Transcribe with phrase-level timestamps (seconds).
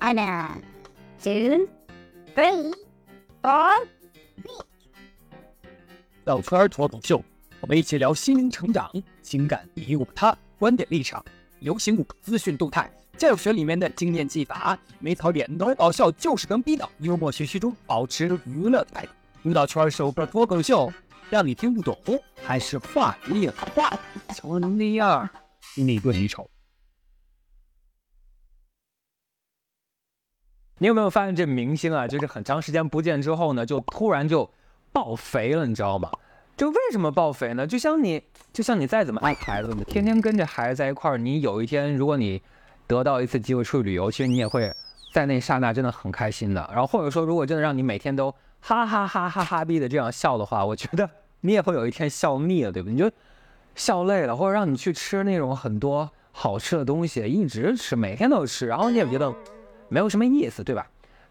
[0.00, 0.62] One,
[1.22, 1.68] two,
[2.34, 2.72] three,
[3.42, 3.86] four.
[6.24, 7.22] 绕圈儿脱口秀，
[7.60, 8.90] 我们一起聊心灵成长、
[9.20, 11.22] 情感你我他、观点立场、
[11.58, 19.12] 流行舞、资讯动态、教学里面的经验技法，没槽点能搞笑，就是跟逼到幽默学习中保持娱乐态度。
[19.44, 20.90] 舞蹈圈儿首个脱口秀，
[21.28, 21.94] 让你听不懂，
[22.42, 23.92] 还是话里有话。
[24.34, 25.28] 从第二，
[25.76, 26.48] 你对你丑。
[30.82, 34.48] 你有没有发现这明星啊，就是很长时间不见之后呢，就突然就
[34.92, 36.10] 爆肥了，你知道吗？
[36.56, 37.66] 就为什么爆肥呢？
[37.66, 42.40] 就像你，就像你再怎么爱孩子，你天天跟着孩子在一块儿，你有一天如果你
[42.86, 44.72] 得到一次机会出去旅游，其实你也会
[45.12, 46.66] 在那刹那真的很开心的。
[46.72, 51.08] 然后或者说，如果真的让你每天都哈哈哈哈哈逼的这样笑的话，我觉得
[51.42, 52.94] 你也会有一天笑腻了，对不对？
[52.94, 53.10] 你就
[53.74, 59.30] 笑累了，或者让你去吃那种很多好吃的东西，一直吃，每天都吃，然后你也觉得。
[59.90, 60.86] 没有什么意思，对吧？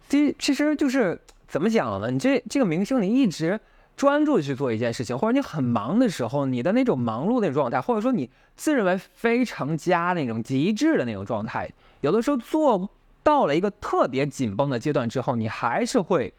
[0.07, 2.11] 其其实就是怎么讲呢？
[2.11, 3.59] 你这这个明星，你一直
[3.95, 11.69] 专注去做一件事情，或者你很忙的时候，你的那种忙碌的状态，或者说你自认为非常佳那种极致的那种状态，
[12.01, 12.89] 有的时候做
[13.23, 16.33] 到了一个特别紧绷的阶段之后，你还是会，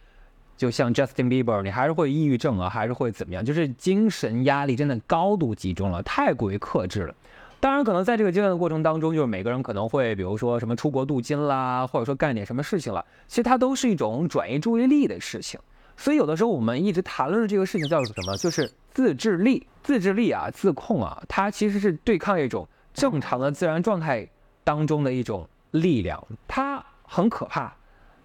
[0.57, 3.45] 就像 Justin Bieber，你还是会抑郁症啊，还是会怎么样？
[3.45, 7.15] 就是精神压力真的高度集中了，太过于克制了。
[7.61, 15.61] 当然，可能在这个阶段的过程当中，就是每个人可能会，比如说什么出国镀金啦，或者说干点什么事情了，其实它都是一种转移注意力的事情。
[15.95, 18.35] 所以有的时候我们一直谈论的这个事情叫做什么？
[18.39, 24.27] 就是自制力、自制力啊、自控啊，它其实是对抗一种正常的自然状态
[24.65, 27.71] 当中的一种力量，它很可怕。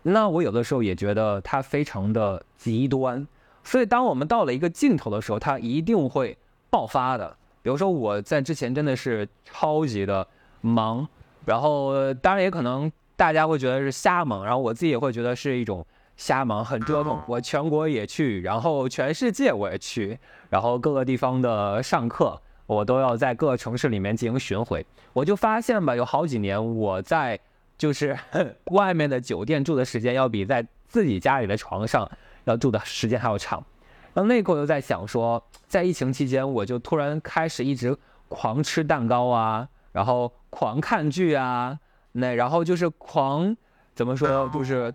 [0.02, 3.28] 那我有的时候也觉得它非常的极端。
[3.66, 6.38] 所以当我们到了一个尽头的时候，它一定会
[6.70, 7.36] 爆发的。
[7.66, 10.28] 比如说我在之前真的是超级的
[10.62, 11.08] 忙，
[11.46, 15.84] 然后当然也可能大家会觉得是瞎忙，然后我自己也会觉得是一种
[16.16, 17.20] 瞎忙，很折腾。
[17.28, 20.20] 我全国也去，然后全世界我也去，
[20.52, 24.86] 然后各个地方的上课我都要在各个城市里面进行巡回。
[25.14, 27.40] 我就发现吧，有好几年我在
[27.80, 28.16] 就是
[28.74, 32.08] 外面的酒店住的时间要比在自己家里的床上
[32.44, 33.66] 要住的时间还要长。
[34.16, 37.96] 然后那刻我就在想说，在疫情期间，我就突然开始一直
[38.30, 41.78] 狂吃蛋糕啊，然后狂看剧啊，
[42.14, 43.54] 那然后就是狂
[43.94, 44.94] 怎么说，就是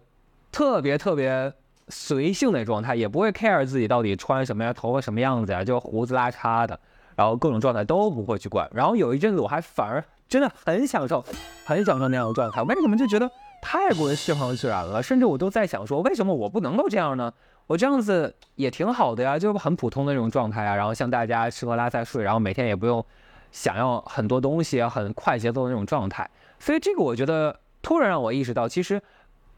[0.50, 1.52] 特别特别
[1.88, 6.80] 随性的状态，也不会 care 自己到底穿什么呀，头发什么样子呀，就胡子拉碴的，
[7.14, 8.66] 然后各种状态都不会去管。
[8.72, 11.22] 然后有一阵子我还反而真的很享受，
[11.66, 12.62] 很享受那样的状态。
[12.62, 15.02] 为什么就觉得太过于释放自然了？
[15.02, 17.30] 甚至我都在想说，为什么我不能够这样呢？
[17.70, 23.04] 我这样子也挺好的呀，就很普通的那种状态啊，然后像大家吃喝拉撒睡，然后每天也不用
[23.52, 26.28] 想要很多东西，很快节奏的那种状态。
[26.58, 29.00] 所以这个我觉得突然让我意识到，其实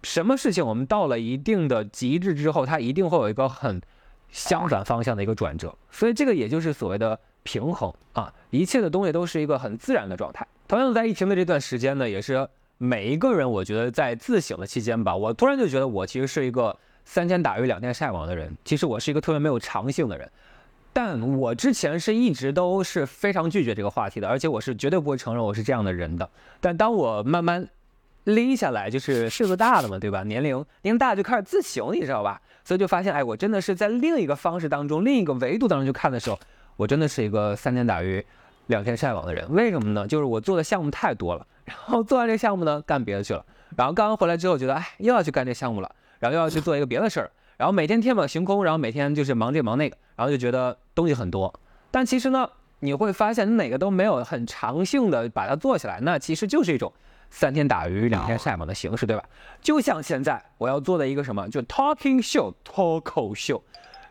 [0.02, 3.80] 什么事情我们到了一定的极致之后，它一定会有一个很
[4.28, 5.74] 相反方向的一个转折。
[5.90, 10.46] 所以这个也就是所谓的平衡啊，一切的东西都是一个很自然的状态。
[10.68, 12.46] 同样在疫情的这段时间呢，也是
[12.76, 16.76] 每一个人我觉得在自省的期间吧，我突然就觉得我其实是一个。
[17.04, 20.30] 三天打鱼两天晒网的人，其实我是一个特别没有长性的人，
[20.92, 26.28] 但我之前是一直都是非常拒绝这个话题的，而且我是绝对不会承认我是这样的人的。
[26.60, 27.68] 但当我慢慢
[28.24, 30.22] 拎下来，就是岁数大了嘛，对吧？
[30.22, 32.40] 年龄年龄大就开始自省，你知道吧？
[32.64, 36.38] 所以就发现，哎，我真的是在另一个方式当中，另一个维度当中去看的时候，
[36.76, 38.24] 我真的是一个三天打鱼
[38.68, 39.52] 两天晒网的人。
[39.52, 40.06] 为什么呢？
[40.06, 43.44] 就是我做的项目太多了，然后做完这个项目呢，干别的去了，
[43.76, 45.92] 然后刚刚回来之后觉得，哎，又要去干这项目了。
[46.22, 51.52] 然后又要去做一个别的事儿，然后每天天马行空，然后每天就是忙这忙那个，然后就觉得东西很多。
[51.90, 56.92] 但其实呢，你会发现你哪个都没有很长性的把它做起来，那其实就是一种
[57.28, 59.24] 三天打鱼两天晒网的形式，对吧？
[59.60, 63.60] 就像现在我要做的一个什么，就 talking show 脱口秀，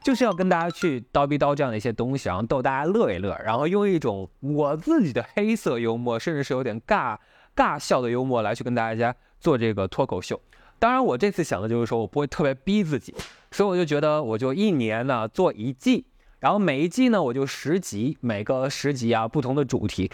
[0.04, 7.18] 就是要跟大家去叨逼叨这样的一些东西，然后逗大家乐一乐，然后用一种我自己的黑色幽默，甚至是有点尬
[7.56, 10.38] 尬笑的幽默来去跟大家做这个脱口秀。
[10.82, 13.14] 当然，我这次想的就是说我不会特别逼自己，
[13.52, 16.08] 所以我就觉得我就一年呢做一季，
[16.40, 20.10] 然后每一季呢我就十集，每个十集啊不同的主题。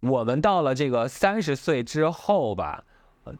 [0.00, 2.82] 我们到了这个三十岁之后吧，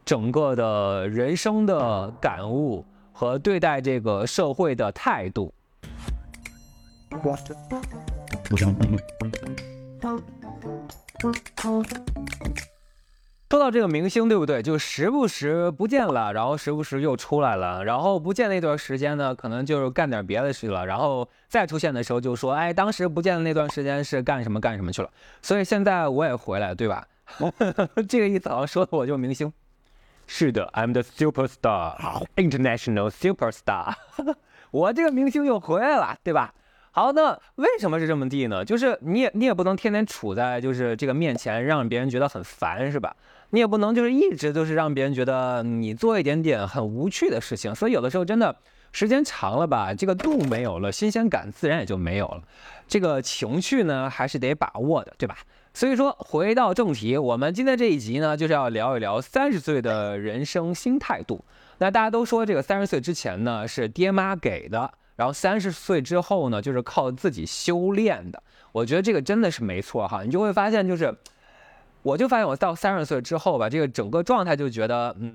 [0.05, 5.53] 整个的人生的感悟和对待这个社会的态度。
[13.50, 14.62] 说到这个明星，对不对？
[14.62, 25.11] 就时不时不见了，然后时不时又出来了，然后不见那段时间呢，可能就是干点别的事了，然后再出现的时候就说，哎，当时不见的那段时间是干什么干什么去了。
[25.43, 27.06] 所以现在我也回来，对吧？
[28.09, 29.53] 这个意思好像说的我就是明星。
[30.27, 33.95] 是的，I'm the superstar，international superstar。
[34.71, 36.53] 我这个明星又回来了，对吧？
[36.99, 38.65] 好，那为什么是这么地呢？
[38.65, 43.15] 就是你也你也不能天天处在就是这个面前，让别人觉得很烦，是吧？
[43.50, 47.73] 你也不能就是一直都是让别人觉得你做一点点很无趣的事情。
[47.73, 48.56] 所以有的时候真的
[48.91, 52.43] 时间长了吧，这个度没有了，新鲜感自然也就没有了。
[52.89, 55.37] 这个情趣呢，还是得把握的，对吧？
[55.73, 61.45] 所以说回到正题，我们今天这一集呢，就是要聊一聊三十岁的人生新态度。
[61.79, 68.41] 那大家都说这个三十岁之前呢是爹妈给的，然后三十岁之后呢就是靠自己修炼的。
[68.70, 71.12] 我觉得这个真的是没错哈，你就会发现就是，
[72.03, 75.35] 我就发现我到三十岁之后吧，这个整个状态就觉得，嗯，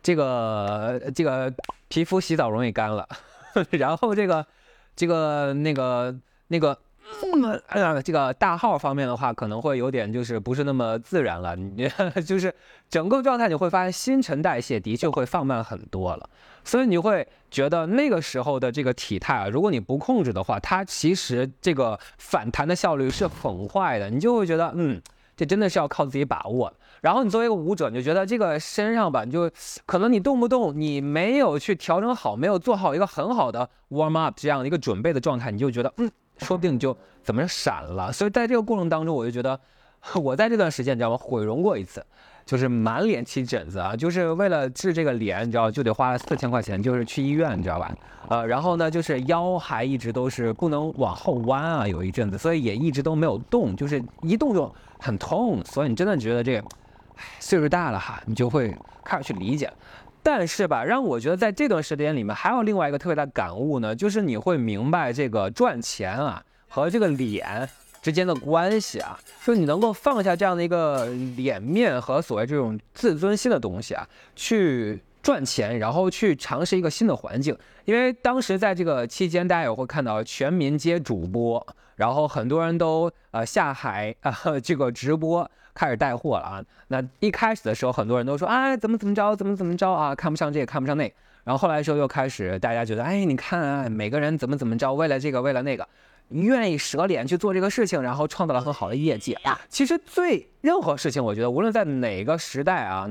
[0.00, 1.52] 这个这个
[1.88, 3.08] 皮肤洗澡容易干了，
[3.72, 4.46] 然后这个
[4.94, 6.16] 这个那个
[6.46, 6.78] 那个。
[7.24, 11.56] 嗯，哎呀，这个大号方面的话，可能会有点就是不是那么自然了。
[11.56, 11.90] 你
[12.24, 12.54] 就是
[12.88, 16.30] 整个状态，你会发现新陈代谢的确会放慢很多了。
[16.64, 24.10] 所以你会觉得那个时候的这个体态啊，如果你不控制的话，它其实这个反弹的效率是很坏的。
[24.10, 25.00] 你就会觉得，嗯，
[25.36, 26.72] 这真的是要靠自己把握。
[27.00, 29.50] 然后你作为一个舞者，你就觉得这个身上吧，你就
[29.86, 36.10] 可能你动不动你没有去调整好，没有做好一个很好的 warm up 这样的一个准备的状态，你就觉得，嗯。
[36.38, 39.60] 说不定你就怎么闪了，所以在这个过程当中，我就觉得，
[40.16, 42.02] 我在这段时间你知道吗，毁容过一次，
[42.50, 47.94] 就是满脸起疹子啊，就是为了治这个脸，你知道就得花了四千块钱，就是去医院，你知道吧？
[48.28, 56.66] 呃，然后呢，就是腰还一直都是不能往后弯啊，有一阵子，所以也一直都没有动，就是一动就很痛，所以你真的觉得这个，
[57.14, 59.72] 唉，岁数大了哈，你就会开始去理解。
[60.20, 67.68] 但是吧，让我觉得在这段时间里面，还有另外一个特别大感悟呢，就是你会明白这个赚钱啊和这个脸
[68.02, 71.06] 之间的关系啊，就你能够放下这样的一个
[71.36, 77.56] 脸面和所谓这种自尊心的东西啊，去赚钱，然后去尝试一个新的环境。
[77.84, 81.66] 因为当时在这个期间，大家也会看到全民皆主播，
[81.96, 85.50] 然后很多人都呃下海啊这个直播。
[85.72, 86.64] 开始带货了啊！
[86.88, 91.14] 那一开始的时候，很多人都说啊，怎么怎么着，怎么怎么着啊，看不上这个，看不上那个。
[91.44, 95.88] 然后后来的时候又开始，大家觉得，哎，你看啊，每个人怎么怎么着，为了这个，为了那个，
[96.30, 99.36] 愿意舍脸去做这个事情，然后创造了很好的业绩。
[99.68, 103.06] 其实最任何事情，我觉得无论在哪个时代啊，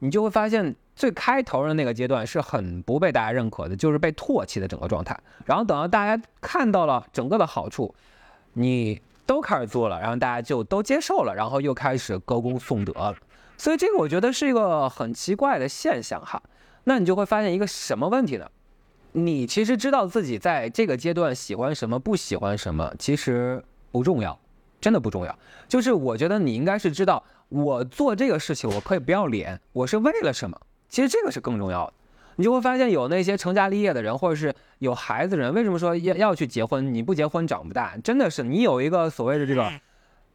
[0.00, 5.18] 你就会发现最开头的那个阶段是很不被大家认可的，就是被唾弃的整个状态。
[5.44, 7.94] 然后等到大家看到了整个的好处，
[8.52, 9.00] 你。
[9.26, 13.16] 都开始做了，然后大家就都接受了，然后又开始歌功颂德了。
[13.56, 16.42] 所以这个我觉得是一个很奇怪的现象哈。
[16.84, 18.46] 那你就会发现一个什么问题呢？
[19.16, 23.62] 你其实知道自己在这个阶段喜欢什么，不喜欢什么，其实
[23.92, 24.36] 不重要，
[24.80, 25.38] 真的不重要。
[25.68, 30.60] 就是我觉得你应该是知道，我做这个事情我可以不要脸，我是为了什么？
[30.88, 31.92] 其实这个是更重要的。
[32.36, 36.92] 你就会发现有那些成家立业的人，或者是有孩子人，为什么说要要去结婚？
[36.92, 39.72] 你不结婚长不大，真的是你有一个所谓的这个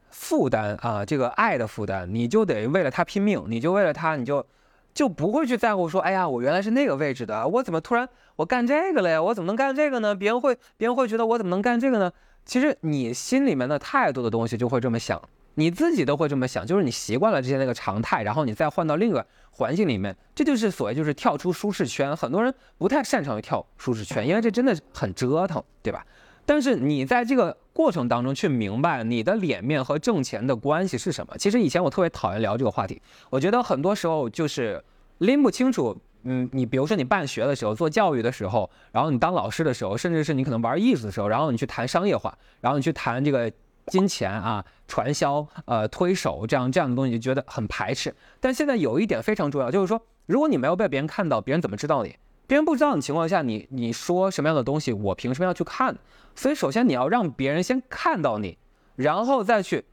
[0.09, 4.45] 负担啊，这个爱的负担，你就得为了他拼命，你就为了他，你就
[4.93, 9.21] 就不会去在乎说，哎呀，我原来是那个位置的，我怎么突然我干这个了呀？
[9.21, 10.15] 我怎么能干这个呢？
[10.15, 12.11] 别人会别人会觉得我怎么能干这个呢？
[12.45, 15.21] 其实你心里面的太多的东西就会这么想。
[15.55, 22.15] 你自己都会这么想，就是你习惯了这些那个常态，然后你再换到另一个环境里面，这就是所谓就是跳出舒适圈。
[22.15, 26.05] 很多人不太擅长于跳舒适圈，因为这真的很折腾，对吧？
[26.49, 31.37] 但是你在这个过程当中去明白你的脸面和挣钱的关系是什么。
[31.37, 34.83] 其实以前我特别讨厌聊这个话题，我觉得很多时候就是
[35.19, 35.95] 拎不清楚。
[36.23, 43.51] 嗯，你比如说你办学的时候，做教育的时候，然后你当老师的时候，甚至是你可能玩艺术的时候，然后你去谈商业化，然后你去谈这个。
[43.85, 48.13] 金钱啊，传销，呃，推手这样这样的东西就觉得很排斥。
[48.39, 52.15] 但现在有一点非常重要，就是说，如果你没有被别人看到，别人怎么知道你？
[52.49, 55.95] 别人不知道的情况下，你你说什么样的东西，我凭什么要去看？
[56.33, 58.57] 所以，首先你要让别人先看到你，
[58.95, 59.85] 然后再去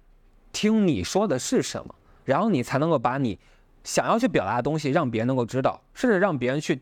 [0.52, 1.94] 听你说的是什么，
[2.25, 3.38] 然后你才能够把你
[3.84, 6.80] 想要去表达的东西让别人能够知道，甚至让别人去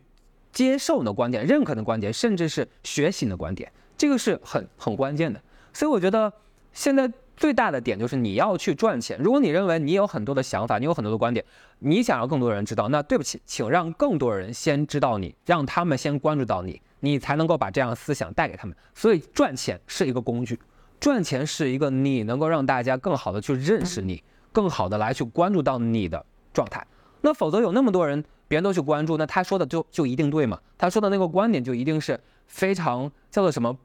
[0.53, 5.41] 接受你的观点、认可你的观点，甚至是学习你的观点，这个是很很关键的。
[5.73, 6.31] 所以，我觉得。
[6.77, 9.19] 现在最大的点就是你要去赚钱。
[9.19, 11.45] 如果你认为你有很多的想法，你有很多的观点，
[11.79, 18.75] 你想要更多人知道，那对不起，请让更多人先知道你，让他们先关注到你，你才能够把这样的思想带给他们。
[18.93, 20.59] 所以赚钱是一个工具，
[20.99, 26.85] 赚钱是一个你能够让大家更好的去认识你，更好的来去关注到你的状态。
[27.21, 30.59] 那否则有那么多人，别人都去关注，那他说的就就一定对吗？
[30.77, 33.77] 他说的那个观点就一定是非常叫做什么？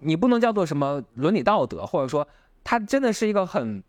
[0.00, 2.26] 你不能叫做什么伦理道德，或者说
[2.68, 3.82] 他真的是一个很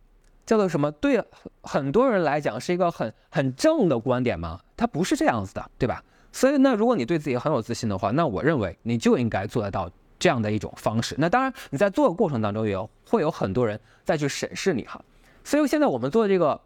[0.46, 0.90] 叫做什么？
[0.90, 1.22] 对
[1.64, 4.58] 很多人来讲是一个很很正的观点吗？
[4.78, 6.02] 他不是这样子的，对吧？
[6.32, 11.14] 所以那如果你对自己很有自信的话，那我认为你就应该做得到这样的一种方式。
[11.18, 15.04] 那当然你在做的过程当中也会有很多人再去审视你哈。
[15.44, 16.62] 所以现在我们做的这个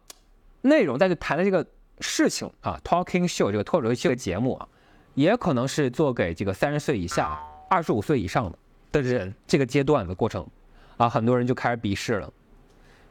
[0.62, 1.66] 内容再去谈的这个
[1.98, 4.68] 事情啊，Talking Show 这个脱口秀的节目啊，
[5.14, 7.36] 也可能是做给这个三十岁以下、
[7.68, 8.52] 二十五岁以上
[8.92, 10.46] 的人这个阶段的过程
[10.96, 12.32] 啊，很多人就开始鄙视了。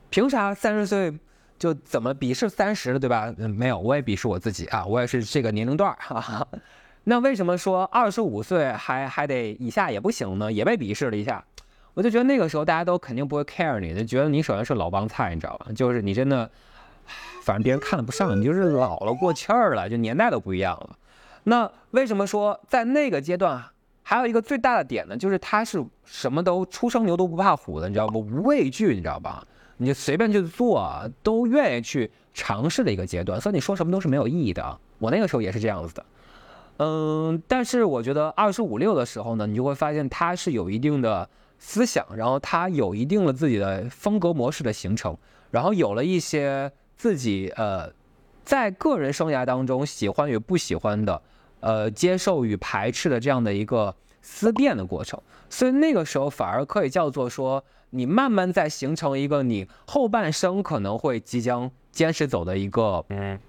[0.10, 1.18] 凭啥三十岁？
[1.60, 3.34] 就怎么鄙视三十了，对吧？
[3.38, 6.46] 嗯，没有，我也鄙视我自己啊，我也是这个年龄段儿哈。
[7.06, 10.52] 那为什么说二十五岁还还得以下也不行呢？
[10.52, 11.42] 也被鄙视了一下。
[11.94, 15.68] 我就觉得那个时候大家都肯定不会 care 你，就觉得你首先是老帮菜，你知道吧？
[15.74, 16.50] 就是你真的，
[17.44, 20.98] 反正别人看了不上，你就是老了过气儿了，就年代都不一样了。
[21.44, 23.64] 那为什么说在那个阶段
[24.04, 25.18] 还有一个最大的点呢？
[25.18, 28.20] 就是他是什么都初生牛犊不怕虎的，你知道不？
[28.20, 29.46] 无畏惧，你知道吧？
[29.78, 34.80] 你就随便去做，都愿意去尝试的一个阶段，所以你说什么都是没有意义的。
[35.00, 36.06] 我那个时候也是这样子的，
[36.78, 45.18] 嗯，但是我觉得二十五六的时候呢，你就会发现他是有一定的思想，然后他有一定了自己的风格模式的形成，
[45.50, 47.92] 然后有了一些自己呃，
[48.46, 51.22] 在个人生涯当中喜欢与不喜欢的，
[51.64, 57.64] 呃，接受与排斥的这样的一个思辨的过程，所以那个时候反而可以叫做说。
[57.96, 63.40] 你慢慢在形成一个你后半生可能会即将坚持走的一个嗯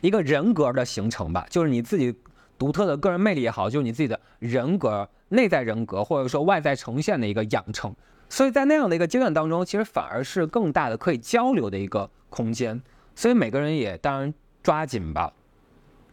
[0.00, 2.16] 一个人格的形成吧，就是你自己
[2.58, 7.94] 独特的个人魅力也好，就是你自己的人格内在人格或者说外在呈现的一个养成。
[8.30, 12.80] 所以在那样的一个阶段当中，其实反而是更大的可以交流的一个空间。
[13.14, 15.30] 所以每个人也当然抓紧吧。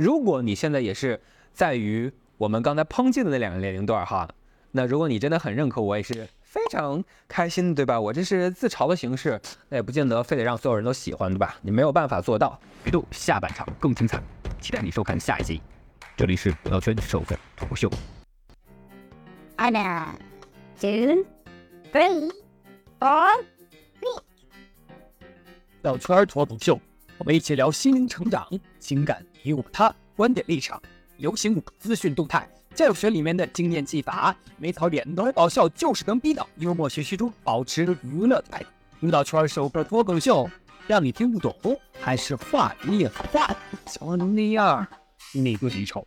[0.01, 1.21] 如果你现在也是
[1.53, 4.27] 在于我们刚才抨击的那两个年龄段哈，
[4.71, 6.27] 那如果你真的很认可我，也是。
[6.41, 8.01] 非常开心，对吧？
[8.01, 9.39] 我这是自嘲的形式，
[9.69, 11.55] 那也不见得非得让所有人都喜欢，对吧？
[11.61, 12.59] 你没有办法做到。
[12.83, 14.19] 鱼肚下半场更精彩，
[14.59, 15.61] 期待你收看下一集。
[16.17, 17.89] 这里是老圈首个脱口秀。
[19.57, 20.07] One,
[20.79, 21.25] two,
[21.93, 22.31] three,
[22.99, 23.43] four.
[25.83, 26.79] 老圈脱口秀，
[27.21, 28.47] 我们一起聊心灵成长、
[28.79, 30.81] 情感你我他、观点立场、
[31.17, 32.49] 流行舞、资讯动态。
[32.73, 38.65] 教学里面的经验技法，没槽点，能搞笑，就是能逼到幽默学习中保持娱乐态度。
[39.05, 40.49] 舞蹈圈首个脱口秀，
[40.87, 41.55] 让你听不懂，
[41.99, 44.87] 还是话里话像那样，
[45.31, 46.03] 你不记仇。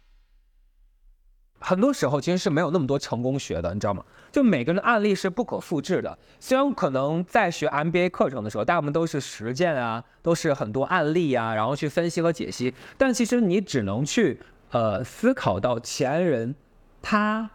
[1.64, 4.04] 很多时候其实是没有那么多成功学的，你知道吗？
[4.30, 6.18] 就每个人的案例是不可复制的。
[6.38, 14.40] 虽然可能在学 MBA 课程的时候，大部分都是实践啊，都是很多案例啊，然后去分析和解析，但其实你只能去。
[14.70, 16.56] 呃，思考到前人
[17.00, 17.48] 他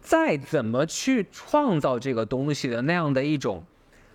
[0.00, 3.62] 再怎么去创造这个东西的那样的一种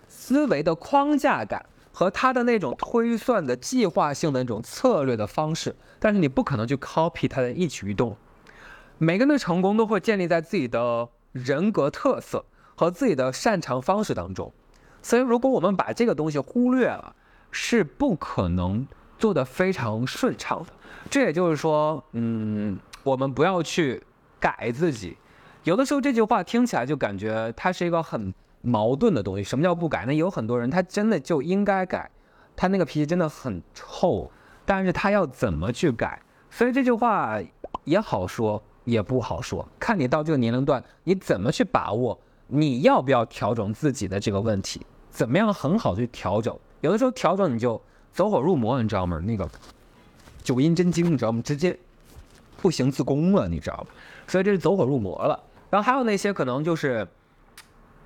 [0.09, 8.17] 思维的框架感和他的那种推算的计划性的那种策略的方式，但是你不可能去 copy 他的一举一动。
[9.01, 12.43] 每个人的成功都会建立在自己的人格特色
[12.75, 14.51] 和自己的擅长方式当中，
[15.01, 17.15] 所以如果我们把这个东西忽略了，
[17.49, 18.85] 是不可能
[19.17, 20.73] 做得非常顺畅的。
[21.09, 24.03] 这也就是说，嗯，我们不要去
[24.37, 25.15] 改自己。
[25.63, 29.43] 有的时候这句话听起来就感觉它是一个很矛盾的东西。
[29.45, 30.03] 什么叫不改？
[30.05, 32.11] 那有很多人他真的就应该改，
[32.53, 34.29] 他那个脾气真的很臭，
[34.65, 36.21] 但是他要怎么去改？
[36.49, 37.39] 所以这句话
[37.85, 46.57] 也好说，也不好说，看你到这个年龄段你怎么去把握，你要不要调整自己的这个问题，怎么样很好去调整？
[46.81, 47.81] 有的时候调整你就
[48.11, 49.19] 走火入魔，你知道吗？
[49.19, 49.49] 那个。
[50.41, 51.41] 九阴真经，你知道吗？
[51.43, 51.77] 直接
[52.61, 53.87] 不行自宫了，你知道吧？
[54.25, 55.37] 所以这是走火入魔了。
[55.69, 57.07] 然后还有那些可能就是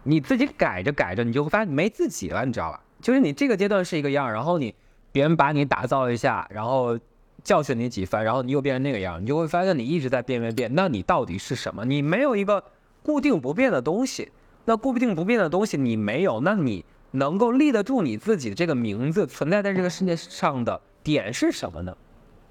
[0.01, 2.81] 你自己改着改着，你就会发现你没自己了，你知道吧？
[2.99, 4.73] 就是你这个阶段是一个样，然后你
[5.11, 6.99] 别人把你打造一下，然后
[7.43, 10.73] 教训你几番，然后你又变成那个样，你就会发现你一直在变变变。
[10.73, 11.83] 那你到底是什么？
[11.85, 12.63] 你没有一个
[13.01, 14.31] 固定不变的东西。
[14.65, 21.97] 那固定不变的东西你没有，那你能够立得住你自己这个名字存在在这个世界上的点是什么呢？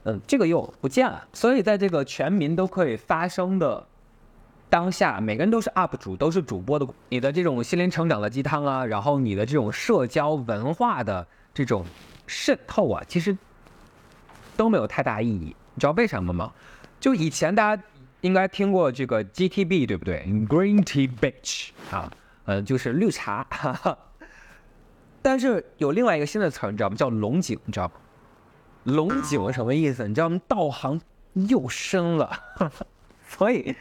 [0.04, 1.26] 嗯，这个又不见了。
[1.32, 3.86] 所以在这个全民都可以发声的
[4.68, 6.86] 当下，每个人都是 UP 主，都是主播的。
[7.08, 11.82] 你的这种心灵成长的鸡汤啊，然后你的这种社交文化的这种
[12.26, 13.34] 渗透啊，其实
[14.56, 15.54] 都没有太大意义。
[15.74, 16.52] 你知道为什么吗？
[17.00, 17.82] 就以前大家
[18.20, 22.12] 应该听过这个 GTB，对不对？Green Tea Bitch 啊，
[22.44, 23.46] 呃，就是绿茶。
[23.50, 23.98] 哈哈。
[25.20, 26.96] 但是有另外一个新的词儿，你知道吗？
[26.96, 27.94] 叫龙井，你知道吗？
[28.84, 30.06] 龙井什么意思？
[30.06, 30.40] 你知道吗？
[30.48, 31.00] 道行
[31.34, 32.30] 又深了，
[33.28, 33.74] 所以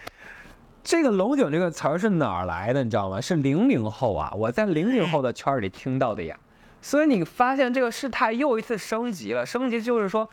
[0.84, 2.84] 这个龙井这个词儿是哪儿来的？
[2.84, 3.20] 你知道吗？
[3.20, 6.40] 是零零后啊，我在零零后的圈儿里听到的呀。
[6.82, 10.28] 所以你发现这个事态又一次升级了，升级就是说，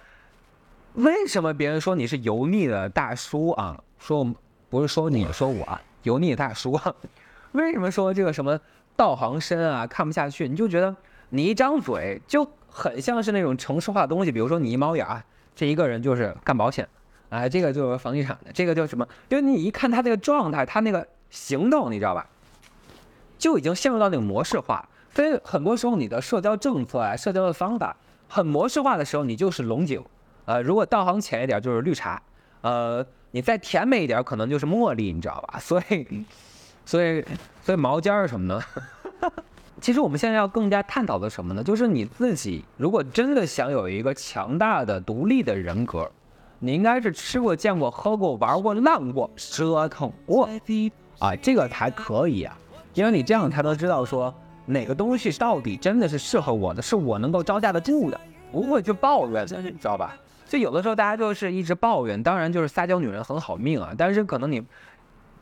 [0.98, 3.80] 为什么别人说你是油腻的大叔啊？
[4.00, 4.34] 说
[4.68, 6.92] 不是说你，说我，油腻大叔啊？
[7.52, 8.58] 为什么说这个什么
[8.96, 10.48] 道行深啊，看不下去？
[10.48, 10.96] 你就觉得
[11.28, 15.06] 你一张嘴就很像是那种城市化的东西，比如说你一猫眼，
[15.54, 16.88] 这一个人就是干保险，
[17.28, 19.06] 哎，这个就是房地产的，这个叫什么？
[19.28, 22.26] 因为你一看他这个状态，他那个行动，你知道吧？
[23.38, 24.88] 就已经陷入到那个模式化。
[25.14, 30.04] 所以很多时候你的社交政策啊、社交的方法很模式化的时候，你就是龙井，
[30.48, 32.22] 呃，如果道行浅一点就是绿茶，
[32.62, 35.58] 呃，你再甜美一点可能就是茉莉，你知道吧？
[35.60, 36.24] 所以，
[36.86, 37.22] 所以，
[37.62, 38.64] 所以毛尖儿什么的。
[39.78, 41.62] 其实我们现在要更加探讨的什么呢？
[41.62, 46.10] 就是你自己如果真的想有一个强大的、独立的人格，
[46.58, 50.48] 你应该是吃过、见过、喝过、玩过、浪过、折腾过
[51.18, 52.56] 啊，这个才可以啊，
[52.94, 54.34] 因为你这样才能知道说。
[54.70, 58.20] 哪个东西到底真的是适合我的，是我能够招架得住的，
[58.52, 60.14] 不会去抱怨，你知道吧？
[60.48, 64.60] 就有的时候大家就是一直抱怨，当然就是撒娇女人很好命啊，但是可能你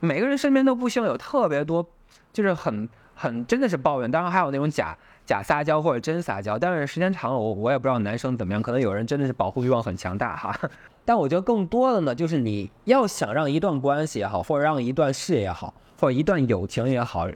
[0.01, 1.89] 每个人身边都不希望有特别多，
[2.33, 10.55] 就是很很真的是抱怨，当然还有那种假假撒娇或者真撒娇，但是时间长了，我我也不知道男生怎么样，可能有人真的是保护欲望很强大哈。
[11.07, 17.29] 但我觉得更多的呢，就是你要想让一段关系也好，或者让一段事业也好，或者一段友情也好。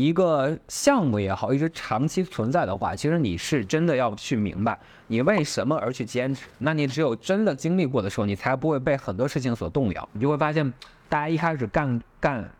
[0.00, 6.46] 一个项目也好，一直长期存在的话，其实你是真的要去明白你为什么而去坚持。
[6.56, 10.08] 那你只有真的经历过的时候，你才不会被很多事情所动摇。
[10.12, 10.72] 你就会发现，
[11.10, 12.50] 大家一开始干干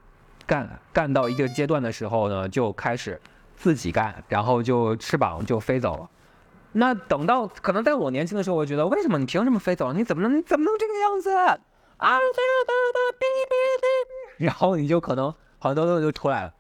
[0.47, 3.19] 干干到一个阶段的时候呢，就开始
[3.57, 6.11] 自己干，然后就翅膀就飞走了。
[6.73, 9.95] 那等到可能在我年轻的时候，我觉得为什么你凭什么飞走了？
[9.95, 11.59] 你怎么能你怎么能这个样子啊？
[14.37, 16.53] 然后你就可能很多东西就出来了。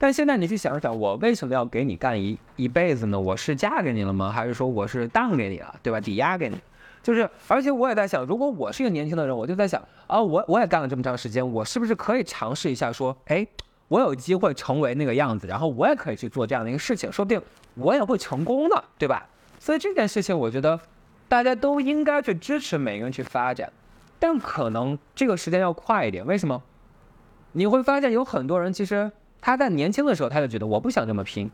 [0.00, 3.18] 但现在你去想一想，我为什么要给你干一一辈子呢？
[3.18, 4.30] 我是嫁给你了吗？
[4.30, 6.00] 还是说我是当给你了，对吧？
[6.00, 6.56] 抵押给你，
[7.02, 13.44] 就是，而且我也在想，如果我是一个年轻的人，我就在想啊，我我也干了这么长时间，我是不是可以尝试一下，说，哎，
[13.88, 17.42] 我有机会成为那个样子，然后我也可以去做这样的一个事情，说不定
[17.74, 19.26] 我也会成功的，对吧？
[19.58, 20.78] 所以这件事情，我觉得
[21.28, 23.72] 大家都应该去支持每个人去发展，
[24.20, 26.24] 但可能这个时间要快一点。
[26.24, 26.62] 为什么？
[27.50, 29.10] 你会发现有很多人其实。
[29.40, 31.50] 他在年轻的时候，他就觉得我不想这么拼，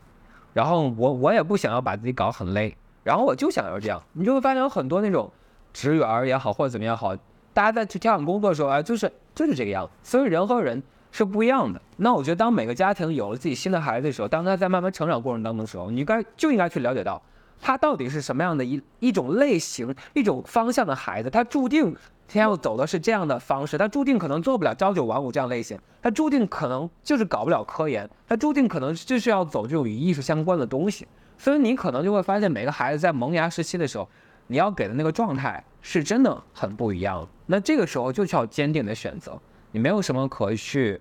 [0.53, 4.01] 然后我我也不想要把自己搞很累，然后我就想要这样。
[4.13, 5.31] 你就会发现有很多那种
[5.71, 7.15] 职员也好，或者怎么样好，
[7.53, 9.91] 大家在去挑选工作的时候，哎，就是就是这个样子。
[10.03, 11.81] 所以人和人是不一样的。
[11.97, 17.21] 那我觉得，当每个家庭有了自己新的孩子的时候，当他在慢慢成长过程当中的时候，你该就应该去了解到，
[17.61, 21.95] 他到底是什么样的一一种类型、一种方向的孩子，他注定。
[22.27, 31.07] 天要走的是这样的方式，他注定可能做不了朝九晚五这样类型，他注定可能就是搞不了科研，他注定可能就是要走这种与艺术相关的东西。
[31.37, 34.09] 所以你可能就会发现，每个孩子在萌芽时期的时候，
[34.47, 37.27] 你要给的那个状态是真的很不一样。
[37.45, 39.39] 那这个时候就需要坚定的选择，
[39.71, 40.99] 你没有什么可去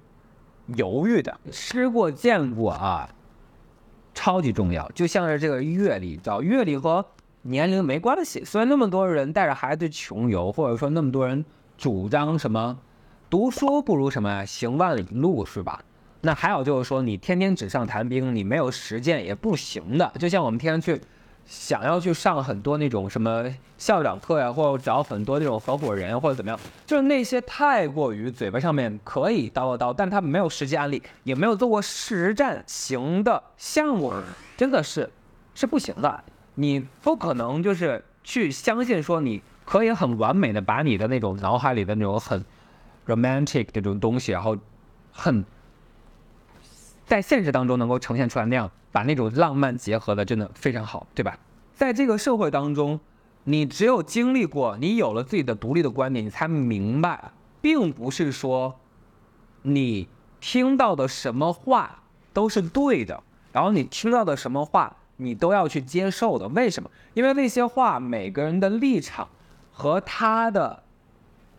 [0.77, 1.35] 犹豫的。
[1.51, 3.09] 吃过见过啊，
[4.13, 4.91] 超级重要。
[4.91, 7.07] 就像是这个阅历，找阅历和。
[7.47, 11.45] 年龄没关系，所以那么多人带着孩子穷游，或者说那么多人
[11.77, 12.79] 主张什么
[13.29, 15.79] 读书不如什么行万里路，是吧？
[16.23, 20.11] 那还有就是说，你天天纸上谈兵，你没有实践也不行的。
[20.19, 20.99] 就像我们天天去
[21.45, 23.45] 想要去上很多那种什么
[23.77, 34.15] 校长课呀，或者找很多那种合伙人或者怎么样，就是那些太过于嘴巴上面可以叨叨叨，但他没有实际案例，也没有做过实战型的项目，
[34.57, 35.11] 真的是
[35.55, 36.25] 是不行的。
[36.55, 42.45] 你不可能就是去相信说你可以很完美的把你的那种脑海里的那种很
[43.07, 44.57] romantic 这种东西，然后
[45.11, 45.45] 很
[47.05, 51.39] 在现实当中能够呈现出来那样，把那种浪漫结合的真的非常好，对吧？
[51.75, 53.01] 在这个社会当中，
[53.45, 58.79] 你只有经历过，你有了自己的独立的观点，你才明白，并不是说
[59.63, 60.09] 你
[60.41, 64.97] 听到的什么话都是对的，然后你听到的什么话。
[65.17, 66.91] 你都要去接受的，为什么？
[67.15, 69.29] 因为那些话，每个人的立场
[69.73, 70.83] 和他的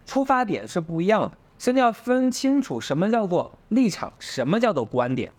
[0.06, 1.32] 出发点是不一样的。
[1.58, 5.32] 现在要分清楚什么叫做立场，什么叫做观点。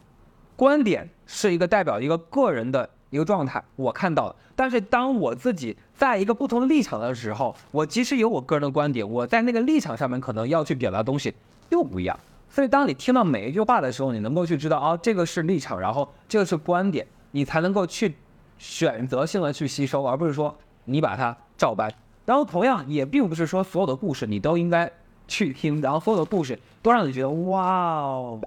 [0.57, 4.35] 观点是一个代表一个个人的一个状态，我看到了。
[4.55, 11.35] 但是当我自己在一个不同立场的时候，我即使有我个人的观点，我在那个立场上面可能要去表达东西
[11.69, 12.19] 又不一样。
[12.49, 17.07] 所以当你听到每一句话的时候，你能够去知道，哦，这个是立场，然后这个是观点。
[17.37, 18.15] 你才能够去
[18.57, 21.93] 选择性的去吸收，而不是说你把它照搬。
[22.25, 24.91] 然后同样也并不是说所有的故事你都应该
[25.29, 28.41] 去听，然后所有的故事都让你觉得哇哦，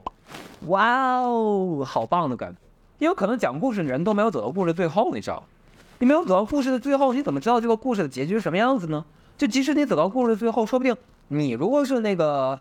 [0.65, 2.57] 哇哦，好棒的感觉。
[2.97, 5.43] 因为可能讲故事的人都没有走到故事最后，你知道？
[5.99, 9.05] 你没有走到故事的最后，你怎么知道这个故事的结局是什么样子呢？
[9.37, 10.97] 就即使你走到故事的最后，说不定
[11.27, 12.59] 你如果是那个，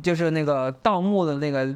[0.00, 1.74] 就是那个盗墓的那个，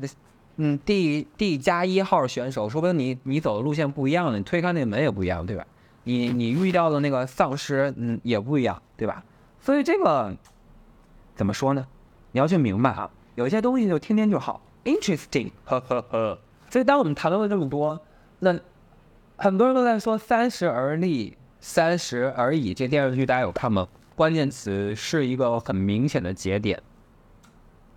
[0.57, 5.67] 嗯，D D 加一号选手，说不定你你走的路线不一样，你推开那个门也不一样，对吧？
[6.05, 9.25] 你你遇到的那个丧尸，嗯，也不一样，对吧？
[9.61, 10.37] 所以这个
[11.35, 11.87] 怎么说呢？
[12.33, 16.39] 你要去明白啊，有一些东西就听听就好，interesting，呵呵呵。
[16.71, 18.01] 所以当我们谈论了这么多，
[18.39, 18.59] 那
[19.37, 23.87] 很多人都在说《三十而立》《三十而已》这电视剧，大家有看吗？
[24.15, 26.83] 关键词是一个很明显的节点，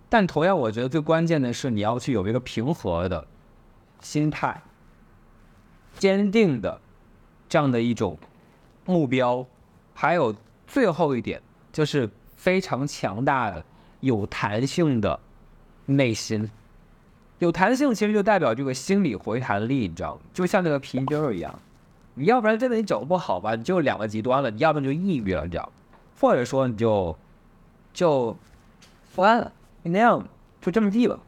[0.08, 3.26] 但同样，我觉得最关键的是你要去有一个平和的
[4.00, 4.62] 心态，
[5.98, 6.80] 坚定的
[7.48, 8.18] 这样的一种
[8.84, 9.46] 目标，
[9.94, 10.34] 还有
[10.66, 11.42] 最后一点
[11.72, 13.64] 就是非常强大的、
[14.00, 15.18] 有弹性的
[15.86, 16.50] 内心。
[17.38, 20.20] 有弹性其实就代表这个心理回弹力，你知道吗？
[20.32, 21.58] 就像那个皮筋儿一样，
[22.14, 25.72] 你要不然真的你整不好吧，你就两个极端了，你要不然就抑郁了，你知道吗？
[26.18, 27.14] 或者说你就
[27.92, 28.34] 就
[29.16, 29.52] 完了，
[29.88, 30.26] 那样
[30.60, 31.18] 就这么地吧，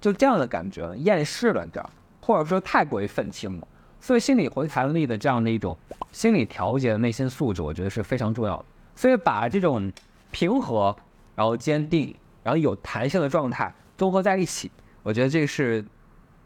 [0.00, 1.90] 就这样的感觉，厌世了，你知道？
[2.20, 3.68] 或者说太过于愤青了。
[4.00, 5.76] 所以心理回弹力的这样的一种
[6.12, 8.64] 心理调节的内心素质，我觉得是非常重要的。
[8.94, 9.90] 所以把这种
[10.30, 10.94] 平和，
[11.34, 14.70] 然后坚定，然后有弹性的状态综合在一起。
[15.02, 15.84] 我觉得这是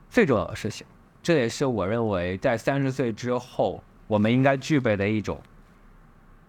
[0.08, 0.86] 最重要的事情，
[1.22, 5.40] 这也是我认为在三十岁之后我们应该具备的一种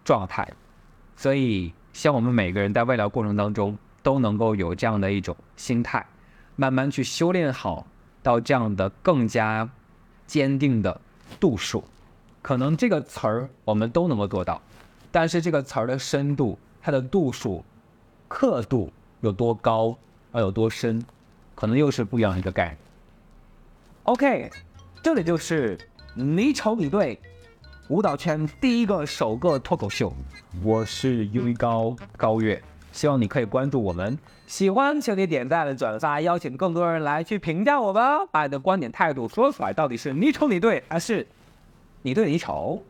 [0.04, 0.48] 状态。
[1.16, 6.06] 所以，希望我们每个人在未来过程当中都能够有这样的一种心态，
[6.56, 7.86] 慢慢去修炼好
[8.22, 9.70] 到这样的更加
[10.28, 11.00] 坚定的
[11.40, 11.84] 度数。
[12.42, 14.62] 可能这个词儿我们都能够做到，
[15.12, 17.64] 但是这个词儿的深度、它的度数、
[18.28, 19.98] 刻度有多高，
[20.32, 21.04] 要有多深？
[21.54, 22.78] 可能又是不一样的一个概念。
[24.04, 24.50] OK，
[25.04, 25.78] 这里就是
[26.16, 27.20] 你丑你对
[27.90, 30.14] 舞蹈圈第一个首个脱口秀，
[30.64, 41.26] 我是 U 高高月，希望你可以关注我们，喜欢请你点赞、转发，邀请更多人来去评价我吧，把你的观点态度说出来，到底是你丑你对还是
[42.02, 42.82] 你对你丑？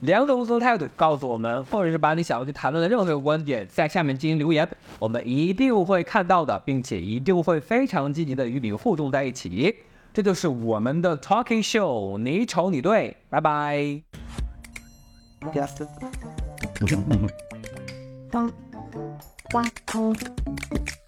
[0.00, 4.66] 两种不同态度告诉我们，或者是把你想要去谈论的任何一个观点在下面进行留言，
[4.98, 9.76] 我们一定会看到的，并且一定会非常积极的与你互动在一起。
[10.14, 14.02] 这就是我们的 Talking Show，你丑你对，拜拜。
[19.52, 20.99] 哇哦。